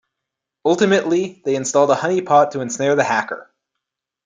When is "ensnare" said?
2.61-2.95